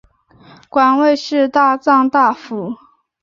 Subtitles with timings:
[0.67, 2.73] 官位是大藏大辅。